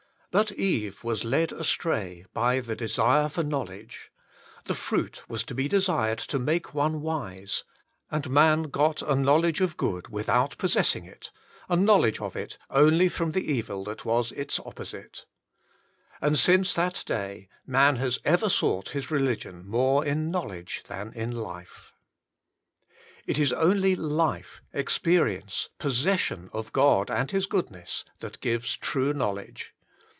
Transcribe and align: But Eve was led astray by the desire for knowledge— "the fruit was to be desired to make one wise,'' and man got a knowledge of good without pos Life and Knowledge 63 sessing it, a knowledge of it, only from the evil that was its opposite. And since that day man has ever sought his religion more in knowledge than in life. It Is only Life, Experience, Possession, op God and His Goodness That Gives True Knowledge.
But 0.33 0.53
Eve 0.53 1.03
was 1.03 1.25
led 1.25 1.51
astray 1.51 2.23
by 2.33 2.61
the 2.61 2.73
desire 2.73 3.27
for 3.27 3.43
knowledge— 3.43 4.13
"the 4.63 4.73
fruit 4.73 5.27
was 5.27 5.43
to 5.43 5.53
be 5.53 5.67
desired 5.67 6.19
to 6.19 6.39
make 6.39 6.73
one 6.73 7.01
wise,'' 7.01 7.65
and 8.09 8.29
man 8.29 8.63
got 8.69 9.01
a 9.01 9.13
knowledge 9.13 9.59
of 9.59 9.75
good 9.75 10.07
without 10.07 10.57
pos 10.57 10.77
Life 10.77 10.95
and 10.95 11.03
Knowledge 11.03 11.09
63 11.09 11.09
sessing 11.09 11.11
it, 11.15 11.31
a 11.67 11.75
knowledge 11.75 12.21
of 12.21 12.35
it, 12.37 12.57
only 12.69 13.09
from 13.09 13.33
the 13.33 13.43
evil 13.51 13.83
that 13.83 14.05
was 14.05 14.31
its 14.31 14.57
opposite. 14.61 15.25
And 16.21 16.39
since 16.39 16.73
that 16.75 17.03
day 17.05 17.49
man 17.67 17.97
has 17.97 18.19
ever 18.23 18.47
sought 18.47 18.91
his 18.91 19.11
religion 19.11 19.67
more 19.67 20.05
in 20.05 20.31
knowledge 20.31 20.85
than 20.87 21.11
in 21.11 21.31
life. 21.33 21.91
It 23.27 23.37
Is 23.37 23.51
only 23.51 23.97
Life, 23.97 24.61
Experience, 24.71 25.67
Possession, 25.77 26.49
op 26.53 26.71
God 26.71 27.11
and 27.11 27.31
His 27.31 27.47
Goodness 27.47 28.05
That 28.21 28.39
Gives 28.39 28.77
True 28.77 29.11
Knowledge. 29.13 29.73